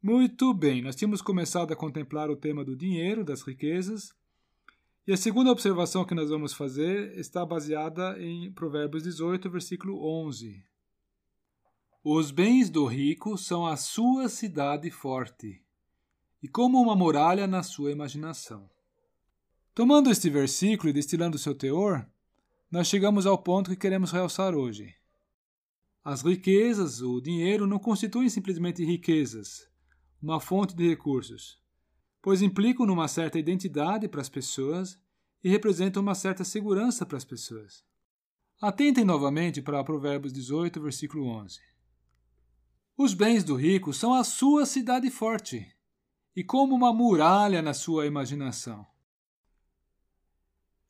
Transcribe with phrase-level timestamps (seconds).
[0.00, 4.14] Muito bem, nós tínhamos começado a contemplar o tema do dinheiro, das riquezas,
[5.04, 10.64] e a segunda observação que nós vamos fazer está baseada em Provérbios 18, versículo 11.
[12.04, 15.60] Os bens do rico são a sua cidade forte,
[16.40, 18.70] e como uma muralha na sua imaginação.
[19.74, 22.06] Tomando este versículo e destilando seu teor,
[22.70, 24.94] nós chegamos ao ponto que queremos realçar hoje.
[26.04, 29.68] As riquezas, o dinheiro, não constituem simplesmente riquezas,
[30.20, 31.60] uma fonte de recursos,
[32.20, 35.00] pois implicam numa certa identidade para as pessoas
[35.42, 37.84] e representam uma certa segurança para as pessoas.
[38.60, 41.60] Atentem novamente para Provérbios 18, versículo 11.
[42.96, 45.72] Os bens do rico são a sua cidade forte,
[46.34, 48.84] e como uma muralha na sua imaginação.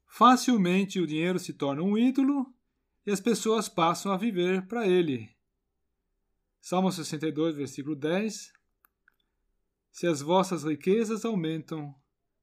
[0.06, 2.52] Facilmente o dinheiro se torna um ídolo
[3.06, 5.30] e as pessoas passam a viver para ele.
[6.60, 8.58] Salmo 62, versículo 10
[9.91, 11.94] se as vossas riquezas aumentam,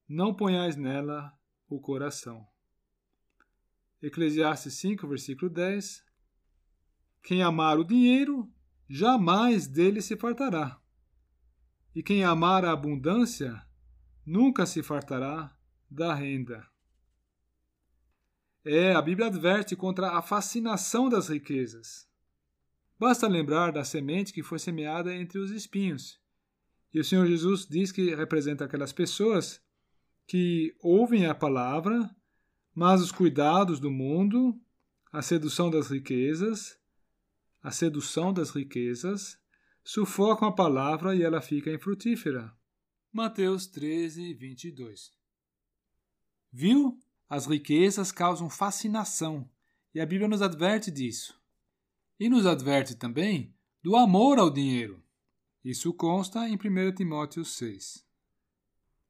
[0.07, 1.33] não ponhais nela
[1.67, 2.45] o coração.
[4.01, 6.03] Eclesiastes 5, versículo 10.
[7.23, 8.51] Quem amar o dinheiro,
[8.87, 10.79] jamais dele se fartará.
[11.95, 13.65] E quem amar a abundância,
[14.25, 15.55] nunca se fartará
[15.89, 16.67] da renda.
[18.63, 22.07] É, a Bíblia adverte contra a fascinação das riquezas.
[22.99, 26.24] Basta lembrar da semente que foi semeada entre os espinhos
[26.95, 29.61] e o Senhor Jesus diz que representa aquelas pessoas
[30.25, 32.09] que ouvem a palavra,
[32.73, 34.57] mas os cuidados do mundo,
[35.11, 36.79] a sedução das riquezas,
[37.61, 39.37] a sedução das riquezas,
[39.83, 42.55] sufocam a palavra e ela fica infrutífera.
[43.11, 45.11] Mateus 13, 22
[46.49, 46.97] Viu?
[47.27, 49.49] As riquezas causam fascinação,
[49.93, 51.37] e a Bíblia nos adverte disso.
[52.17, 55.04] E nos adverte também do amor ao dinheiro.
[55.65, 58.05] Isso consta em 1 Timóteo 6.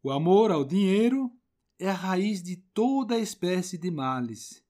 [0.02, 1.30] O amor ao dinheiro
[1.78, 4.64] é a raiz de toda espécie de males.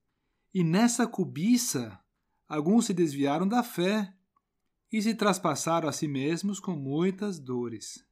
[0.52, 2.04] E nessa cobiça,
[2.48, 4.12] alguns se desviaram da fé
[4.92, 8.04] e se traspassaram a si mesmos com muitas dores.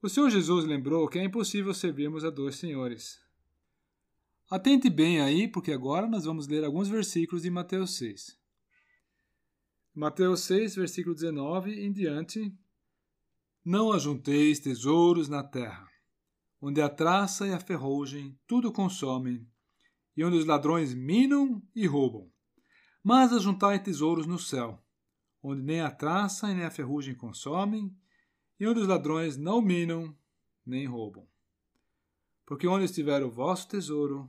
[0.00, 3.20] O Senhor Jesus lembrou que é impossível servirmos a dois senhores.
[4.50, 8.42] Atente bem aí, porque agora nós vamos ler alguns versículos de Mateus 6.
[9.96, 12.52] Mateus 6, versículo 19 em diante.
[13.64, 15.88] Não ajunteis tesouros na terra,
[16.60, 19.48] onde a traça e a ferrugem tudo consomem,
[20.16, 22.28] e onde os ladrões minam e roubam.
[23.04, 24.82] Mas ajuntai tesouros no céu,
[25.40, 27.96] onde nem a traça e nem a ferrugem consomem,
[28.58, 30.12] e onde os ladrões não minam
[30.66, 31.24] nem roubam.
[32.44, 34.28] Porque onde estiver o vosso tesouro,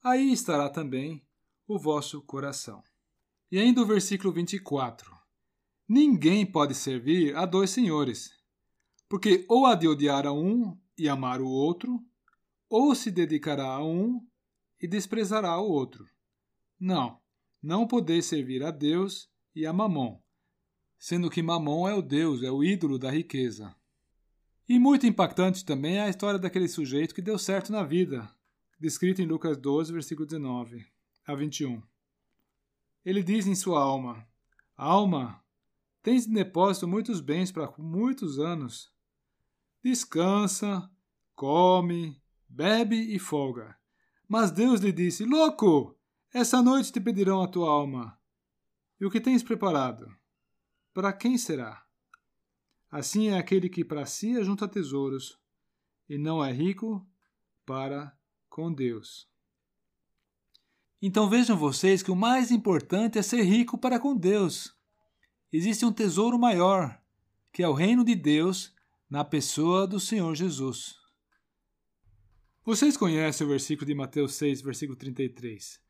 [0.00, 1.26] aí estará também
[1.66, 2.84] o vosso coração.
[3.50, 5.16] E ainda o versículo 24:
[5.88, 8.30] Ninguém pode servir a dois senhores,
[9.08, 12.04] porque ou há de odiar a um e amar o outro,
[12.68, 14.20] ou se dedicará a um
[14.80, 16.08] e desprezará o outro.
[16.78, 17.20] Não,
[17.62, 20.20] não podeis servir a Deus e a Mamon,
[20.98, 23.74] sendo que Mamon é o Deus, é o ídolo da riqueza.
[24.68, 28.28] E muito impactante também é a história daquele sujeito que deu certo na vida,
[28.80, 30.84] descrita em Lucas 12, versículo 19
[31.24, 31.80] a 21.
[33.06, 34.26] Ele diz em sua alma:
[34.76, 35.40] Alma,
[36.02, 38.92] tens em depósito muitos bens para muitos anos.
[39.80, 40.90] Descansa,
[41.36, 43.78] come, bebe e folga.
[44.28, 45.96] Mas Deus lhe disse: Louco!
[46.34, 48.18] Essa noite te pedirão a tua alma.
[49.00, 50.12] E o que tens preparado?
[50.92, 51.86] Para quem será?
[52.90, 55.38] Assim é aquele que para si ajunta tesouros,
[56.08, 57.06] e não é rico
[57.64, 58.18] para
[58.50, 59.28] com Deus.
[61.00, 64.74] Então vejam vocês que o mais importante é ser rico para com Deus.
[65.52, 67.00] Existe um tesouro maior,
[67.52, 68.74] que é o reino de Deus
[69.08, 70.96] na pessoa do Senhor Jesus.
[72.64, 75.80] Vocês conhecem o versículo de Mateus 6, versículo 33.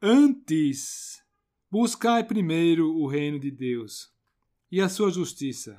[0.00, 1.22] Antes,
[1.70, 4.10] buscai primeiro o reino de Deus
[4.70, 5.78] e a sua justiça,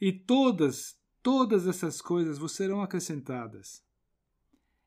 [0.00, 3.82] e todas, todas essas coisas vos serão acrescentadas.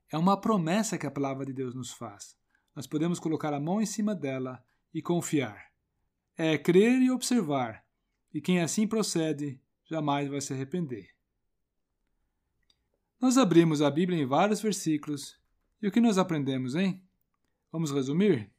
[0.09, 2.41] É uma promessa que a palavra de Deus nos faz
[2.75, 5.71] nós podemos colocar a mão em cima dela e confiar.
[6.35, 7.85] É crer e observar,
[8.33, 11.09] e quem assim procede jamais vai se arrepender.
[13.21, 15.39] Nós abrimos a Bíblia em vários versículos,
[15.81, 17.01] e o que nós aprendemos, hein?
[17.71, 18.51] Vamos resumir?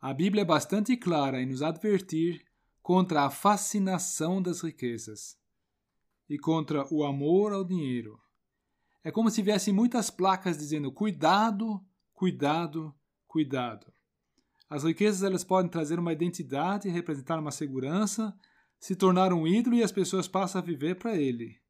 [0.00, 2.44] A Bíblia é bastante clara em nos advertir
[2.82, 5.38] contra a fascinação das riquezas
[6.28, 8.20] e contra o amor ao dinheiro.
[9.02, 11.84] É como se viessem muitas placas dizendo: cuidado
[12.18, 12.92] Cuidado,
[13.28, 13.86] cuidado.
[14.68, 18.36] As riquezas elas podem trazer uma identidade representar uma segurança,
[18.76, 21.62] se tornar um ídolo e as pessoas passam a viver para ele.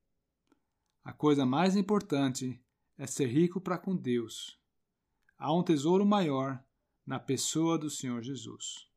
[1.04, 2.58] A coisa mais importante
[2.96, 4.58] é ser rico para com Deus.
[5.36, 6.64] Há um tesouro maior
[7.04, 8.87] na pessoa do Senhor Jesus.